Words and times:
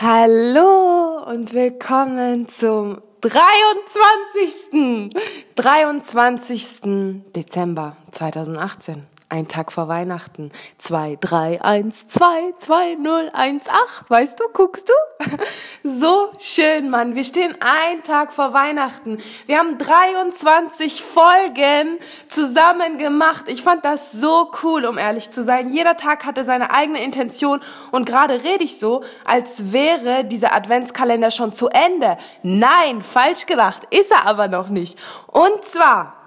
Hallo 0.00 1.22
und 1.24 1.54
willkommen 1.54 2.48
zum 2.48 3.00
23. 3.20 5.10
23. 5.54 7.22
Dezember 7.34 7.96
2018 8.10 9.13
ein 9.28 9.48
Tag 9.48 9.72
vor 9.72 9.88
Weihnachten. 9.88 10.52
2, 10.78 11.18
3, 11.20 11.62
1, 11.62 12.08
2, 12.08 12.54
2, 12.58 12.94
0, 12.96 13.30
1, 13.32 13.68
8. 13.68 14.10
Weißt 14.10 14.38
du, 14.38 14.44
guckst 14.52 14.88
du? 14.88 15.24
So 15.86 16.30
schön, 16.38 16.88
Mann. 16.88 17.14
Wir 17.14 17.24
stehen 17.24 17.54
ein 17.60 18.02
Tag 18.04 18.32
vor 18.32 18.54
Weihnachten. 18.54 19.18
Wir 19.44 19.58
haben 19.58 19.76
23 19.76 21.02
Folgen 21.02 21.98
zusammen 22.28 22.96
gemacht. 22.96 23.44
Ich 23.48 23.62
fand 23.62 23.84
das 23.84 24.10
so 24.12 24.50
cool, 24.62 24.86
um 24.86 24.96
ehrlich 24.96 25.30
zu 25.30 25.44
sein. 25.44 25.68
Jeder 25.68 25.98
Tag 25.98 26.24
hatte 26.24 26.42
seine 26.42 26.70
eigene 26.70 27.04
Intention 27.04 27.60
und 27.90 28.06
gerade 28.06 28.42
rede 28.44 28.64
ich 28.64 28.78
so, 28.80 29.04
als 29.26 29.72
wäre 29.72 30.24
dieser 30.24 30.54
Adventskalender 30.54 31.30
schon 31.30 31.52
zu 31.52 31.68
Ende. 31.68 32.16
Nein, 32.42 33.02
falsch 33.02 33.44
gedacht. 33.44 33.82
Ist 33.90 34.10
er 34.10 34.26
aber 34.26 34.48
noch 34.48 34.70
nicht. 34.70 34.98
Und 35.26 35.64
zwar 35.64 36.23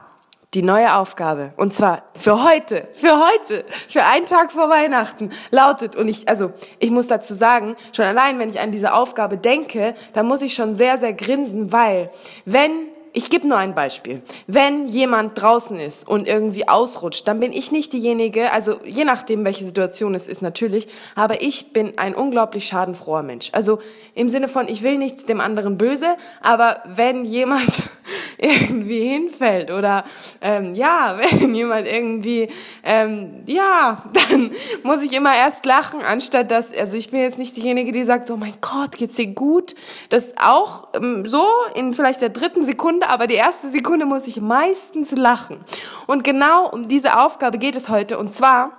die 0.53 0.61
neue 0.61 0.95
Aufgabe, 0.95 1.53
und 1.57 1.73
zwar 1.73 2.03
für 2.13 2.43
heute, 2.43 2.87
für 2.93 3.19
heute, 3.19 3.65
für 3.89 4.03
einen 4.03 4.25
Tag 4.25 4.51
vor 4.53 4.69
Weihnachten, 4.69 5.31
lautet, 5.51 5.95
und 5.95 6.07
ich, 6.07 6.29
also, 6.29 6.51
ich 6.79 6.89
muss 6.89 7.07
dazu 7.07 7.33
sagen, 7.33 7.75
schon 7.91 8.05
allein, 8.05 8.39
wenn 8.39 8.49
ich 8.49 8.59
an 8.59 8.71
diese 8.71 8.93
Aufgabe 8.93 9.37
denke, 9.37 9.93
dann 10.13 10.25
muss 10.25 10.41
ich 10.41 10.53
schon 10.53 10.73
sehr, 10.73 10.97
sehr 10.97 11.13
grinsen, 11.13 11.73
weil, 11.73 12.09
wenn 12.45 12.87
ich 13.13 13.29
gebe 13.29 13.47
nur 13.47 13.57
ein 13.57 13.73
Beispiel. 13.73 14.21
Wenn 14.45 14.87
jemand 14.87 15.41
draußen 15.41 15.77
ist 15.77 16.07
und 16.07 16.27
irgendwie 16.27 16.67
ausrutscht, 16.67 17.27
dann 17.27 17.39
bin 17.39 17.51
ich 17.51 17.71
nicht 17.71 17.93
diejenige, 17.93 18.51
also 18.51 18.79
je 18.85 19.05
nachdem, 19.05 19.43
welche 19.45 19.65
Situation 19.65 20.15
es 20.15 20.27
ist 20.27 20.41
natürlich, 20.41 20.87
aber 21.15 21.41
ich 21.41 21.73
bin 21.73 21.97
ein 21.97 22.15
unglaublich 22.15 22.67
schadenfroher 22.67 23.23
Mensch. 23.23 23.49
Also 23.53 23.79
im 24.13 24.29
Sinne 24.29 24.47
von, 24.47 24.67
ich 24.67 24.83
will 24.83 24.97
nichts 24.97 25.25
dem 25.25 25.41
anderen 25.41 25.77
böse, 25.77 26.17
aber 26.41 26.83
wenn 26.85 27.25
jemand 27.25 27.83
irgendwie 28.37 29.07
hinfällt 29.07 29.71
oder 29.71 30.05
ähm, 30.41 30.75
ja, 30.75 31.17
wenn 31.39 31.55
jemand 31.55 31.87
irgendwie, 31.87 32.49
ähm, 32.83 33.43
ja, 33.45 34.03
dann 34.29 34.51
muss 34.83 35.01
ich 35.01 35.13
immer 35.13 35.35
erst 35.35 35.65
lachen, 35.65 36.01
anstatt 36.01 36.51
dass, 36.51 36.75
also 36.75 36.97
ich 36.97 37.09
bin 37.09 37.21
jetzt 37.21 37.37
nicht 37.37 37.57
diejenige, 37.57 37.91
die 37.91 38.03
sagt, 38.03 38.29
oh 38.29 38.37
mein 38.37 38.55
Gott, 38.61 38.93
geht's 38.93 39.15
dir 39.15 39.27
gut? 39.27 39.75
Das 40.09 40.33
auch 40.37 40.89
ähm, 40.95 41.25
so 41.25 41.45
in 41.75 41.93
vielleicht 41.93 42.21
der 42.21 42.29
dritten 42.29 42.63
Sekunde 42.63 42.96
aber 43.03 43.27
die 43.27 43.35
erste 43.35 43.69
Sekunde 43.69 44.05
muss 44.05 44.27
ich 44.27 44.41
meistens 44.41 45.11
lachen. 45.11 45.63
Und 46.05 46.23
genau 46.23 46.69
um 46.69 46.87
diese 46.87 47.19
Aufgabe 47.19 47.57
geht 47.57 47.75
es 47.75 47.89
heute. 47.89 48.17
Und 48.17 48.33
zwar, 48.33 48.71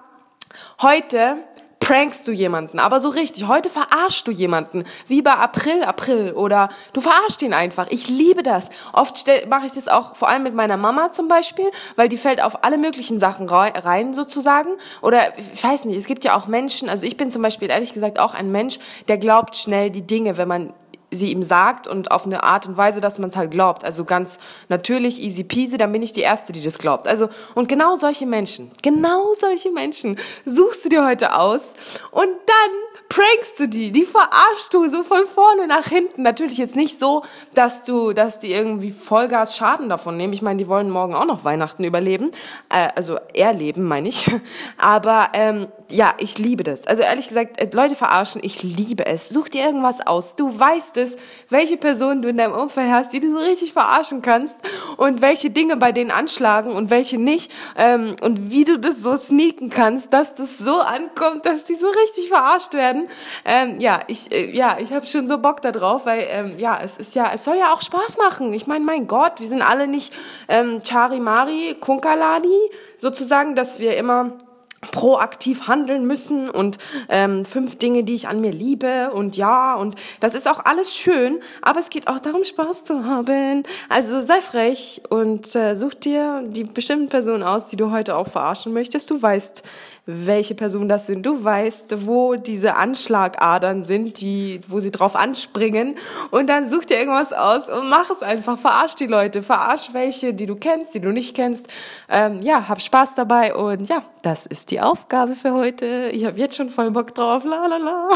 heute 0.81 1.37
prankst 1.81 2.29
du 2.29 2.33
jemanden, 2.33 2.79
aber 2.79 3.01
so 3.01 3.09
richtig. 3.09 3.47
Heute 3.49 3.71
verarschst 3.71 4.27
du 4.27 4.31
jemanden, 4.31 4.85
wie 5.07 5.23
bei 5.23 5.33
April, 5.33 5.83
April 5.85 6.33
oder 6.33 6.69
du 6.93 7.01
verarschst 7.01 7.41
ihn 7.41 7.55
einfach. 7.55 7.87
Ich 7.89 8.09
liebe 8.09 8.43
das. 8.43 8.69
Oft 8.93 9.27
mache 9.49 9.65
ich 9.65 9.73
das 9.73 9.89
auch 9.89 10.15
vor 10.15 10.29
allem 10.29 10.43
mit 10.43 10.55
meiner 10.55 10.77
Mama 10.77 11.13
zum 11.13 11.29
Beispiel, 11.29 11.71
weil 11.97 12.11
die 12.11 12.19
fällt 12.19 12.43
auf 12.43 12.63
alle 12.63 12.77
möglichen 12.77 13.19
Sachen 13.19 13.49
rein 13.49 14.13
sozusagen. 14.13 14.71
Oder 15.01 15.39
ich 15.39 15.65
weiß 15.65 15.87
nicht, 15.87 15.97
es 15.97 16.07
gibt 16.07 16.25
ja 16.25 16.37
auch 16.37 16.47
Menschen, 16.47 16.91
also 16.91 17.07
ich 17.07 17.17
bin 17.17 17.31
zum 17.31 17.41
Beispiel 17.41 17.71
ehrlich 17.71 17.95
gesagt 17.95 18.19
auch 18.19 18.35
ein 18.35 18.53
Mensch, 18.53 18.79
der 19.09 19.17
glaubt 19.17 19.57
schnell 19.57 19.91
die 19.91 20.07
Dinge, 20.07 20.37
wenn 20.37 20.49
man 20.49 20.75
sie 21.11 21.33
ihm 21.33 21.43
sagt 21.43 21.87
und 21.87 22.11
auf 22.11 22.27
eine 22.27 22.43
Art 22.43 22.67
und 22.67 22.77
Weise, 22.77 23.01
dass 23.01 23.19
man 23.19 23.31
es 23.31 23.37
halt 23.37 23.51
glaubt. 23.51 23.85
Also 23.85 24.05
ganz 24.05 24.39
natürlich, 24.69 25.23
easy 25.23 25.45
peasy, 25.45 25.79
dann 25.79 25.93
bin 25.93 26.03
ich 26.03 26.13
die 26.13 26.21
Erste, 26.21 26.53
die 26.53 26.63
das 26.63 26.79
glaubt. 26.79 27.07
Also, 27.07 27.29
und 27.55 27.69
genau 27.69 27.97
solche 27.97 28.27
Menschen, 28.27 28.71
genau 28.83 29.33
solche 29.35 29.71
Menschen 29.71 30.19
suchst 30.45 30.85
du 30.85 30.89
dir 30.89 31.07
heute 31.07 31.35
aus 31.35 31.75
und 32.11 32.29
dann 32.47 32.98
prankst 33.09 33.59
du 33.59 33.69
die, 33.69 33.91
die 33.91 34.05
verarschst 34.05 34.73
du 34.73 34.89
so 34.89 35.03
von 35.03 35.27
vorne 35.27 35.67
nach 35.67 35.87
hinten. 35.87 36.23
Natürlich 36.23 36.59
jetzt 36.59 36.77
nicht 36.77 36.99
so, 37.01 37.23
dass 37.55 37.85
du, 37.85 38.13
dass 38.13 38.39
die 38.39 38.53
irgendwie 38.53 38.91
Vollgas 38.91 39.57
Schaden 39.57 39.89
davon 39.89 40.17
nehmen. 40.17 40.33
Ich 40.33 40.43
meine, 40.43 40.59
die 40.59 40.69
wollen 40.69 40.91
morgen 40.91 41.15
auch 41.15 41.25
noch 41.25 41.45
Weihnachten 41.45 41.85
überleben, 41.85 42.31
äh, 42.69 42.89
also 42.95 43.19
erleben, 43.35 43.85
meine 43.85 44.09
ich. 44.09 44.31
Aber 44.79 45.31
ähm, 45.33 45.69
ja, 45.91 46.15
ich 46.19 46.39
liebe 46.39 46.65
das. 46.65 46.87
Also 46.87 47.03
ehrlich 47.03 47.29
gesagt, 47.29 47.61
äh, 47.61 47.69
Leute 47.73 47.95
verarschen, 47.95 48.43
ich 48.45 48.63
liebe 48.63 49.07
es. 49.07 49.31
Such 49.31 49.49
dir 49.49 49.65
irgendwas 49.65 50.07
aus. 50.07 50.37
Du 50.37 50.59
weißt 50.59 50.97
es, 50.99 51.17
welche 51.49 51.77
Person 51.79 52.21
du 52.21 52.29
in 52.29 52.37
deinem 52.37 52.55
Umfeld 52.55 52.91
hast, 52.91 53.13
die 53.13 53.21
du 53.21 53.31
so 53.31 53.39
richtig 53.39 53.73
verarschen 53.73 54.21
kannst 54.21 54.57
und 54.97 55.23
welche 55.23 55.51
Dinge 55.51 55.77
bei 55.77 55.93
denen 55.93 56.11
anschlagen 56.11 56.73
und 56.73 56.91
welche 56.91 57.19
nicht 57.19 57.51
ähm, 57.77 58.17
und 58.21 58.51
wie 58.51 58.65
du 58.65 58.79
das 58.79 59.01
so 59.01 59.17
sneaken 59.17 59.71
kannst, 59.71 60.13
dass 60.13 60.35
das 60.35 60.59
so 60.59 60.79
ankommt, 60.81 61.47
dass 61.47 61.65
die 61.65 61.75
so 61.75 61.89
richtig 61.89 62.29
verarscht 62.29 62.75
werden. 62.75 62.98
Ähm, 63.45 63.81
ja, 63.81 64.01
ich 64.07 64.33
äh, 64.33 64.51
ja, 64.55 64.79
ich 64.81 64.93
habe 64.93 65.07
schon 65.07 65.27
so 65.27 65.39
Bock 65.39 65.63
da 65.63 65.73
drauf, 65.73 66.07
weil 66.07 66.27
ähm, 66.31 66.55
ja, 66.59 66.79
es 66.83 66.97
ist 66.97 67.15
ja, 67.15 67.31
es 67.33 67.45
soll 67.45 67.57
ja 67.57 67.73
auch 67.73 67.83
Spaß 67.83 68.19
machen. 68.19 68.53
Ich 68.53 68.67
meine, 68.67 68.85
mein 68.85 69.07
Gott, 69.07 69.41
wir 69.41 69.47
sind 69.47 69.63
alle 69.63 69.87
nicht 69.87 70.13
ähm, 70.49 70.83
Charimari, 70.83 71.77
Kunkaladi, 71.79 72.59
sozusagen, 72.99 73.55
dass 73.55 73.79
wir 73.79 73.97
immer 73.97 74.33
proaktiv 74.81 75.67
handeln 75.67 76.07
müssen 76.07 76.49
und 76.49 76.79
ähm, 77.09 77.45
fünf 77.45 77.77
Dinge, 77.79 78.05
die 78.05 78.15
ich 78.15 78.29
an 78.29 78.41
mir 78.41 78.53
liebe 78.53 79.11
und 79.11 79.37
ja 79.37 79.75
und 79.75 79.97
das 80.21 80.35
ist 80.35 80.49
auch 80.49 80.65
alles 80.65 80.97
schön, 80.97 81.41
aber 81.63 81.81
es 81.81 81.91
geht 81.91 82.07
auch 82.09 82.21
darum, 82.21 82.45
Spaß 82.45 82.85
zu 82.85 83.05
haben. 83.05 83.65
Also 83.89 84.21
sei 84.21 84.41
frech 84.41 85.03
und 85.09 85.55
äh, 85.57 85.75
such 85.75 85.95
dir 85.95 86.45
die 86.47 86.65
bestimmten 86.65 87.09
Personen 87.09 87.43
aus, 87.43 87.67
die 87.67 87.77
du 87.77 87.91
heute 87.91 88.17
auch 88.17 88.29
verarschen 88.29 88.73
möchtest. 88.73 89.11
Du 89.11 89.21
weißt, 89.21 89.65
welche 90.11 90.55
Personen 90.55 90.89
das 90.89 91.07
sind. 91.07 91.27
Du 91.27 91.45
weißt, 91.45 92.07
wo 92.07 92.35
diese 92.37 92.77
Anschlagadern 92.77 93.85
sind, 93.85 94.23
die, 94.23 94.63
wo 94.67 94.81
sie 94.81 94.91
drauf 94.91 95.15
anspringen. 95.15 95.97
Und 96.31 96.47
dann 96.47 96.67
such 96.67 96.87
dir 96.87 96.99
irgendwas 96.99 97.35
aus 97.35 97.69
und 97.69 97.91
mach 97.91 98.09
es 98.09 98.23
einfach. 98.23 98.59
Verarsch 98.59 98.95
die 98.95 99.07
Leute. 99.07 99.43
Verarsch 99.43 99.91
welche, 99.93 100.33
die 100.33 100.47
du 100.47 100.57
kennst, 100.57 100.95
die 100.95 101.01
du 101.01 101.11
nicht 101.11 101.37
kennst. 101.37 101.69
Ähm, 102.09 102.41
ja, 102.41 102.69
hab 102.69 102.81
Spaß 102.81 103.17
dabei 103.17 103.55
und 103.55 103.91
ja, 103.91 104.03
das 104.23 104.47
die 104.71 104.81
Aufgabe 104.81 105.35
für 105.35 105.53
heute. 105.53 106.11
Ich 106.13 106.25
habe 106.25 106.39
jetzt 106.39 106.57
schon 106.57 106.71
voll 106.71 106.91
Bock 106.91 107.15
drauf. 107.15 107.45
La 107.45 107.67
la 107.67 107.77
la. 107.77 108.09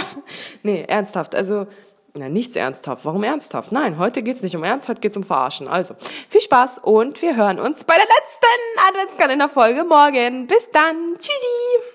Nee, 0.63 0.85
ernsthaft. 0.87 1.35
Also 1.35 1.67
na, 2.15 2.29
nichts 2.29 2.57
ernsthaft. 2.57 3.05
Warum 3.05 3.25
ernsthaft? 3.25 3.73
Nein, 3.73 3.99
heute 3.99 4.23
geht's 4.23 4.43
nicht 4.43 4.55
um 4.55 4.65
Ernst, 4.65 4.89
heute 4.89 5.01
geht's 5.01 5.17
um 5.17 5.25
Verarschen. 5.25 5.67
Also, 5.67 5.95
viel 6.29 6.43
Spaß 6.43 6.79
und 6.79 7.23
wir 7.23 7.37
hören 7.37 7.59
uns 7.59 7.85
bei 7.85 7.95
der 7.95 8.05
letzten 8.05 8.91
Adventskalender-Folge 8.91 9.85
morgen. 9.85 10.47
Bis 10.47 10.71
dann. 10.71 11.15
Tschüssi. 11.19 11.92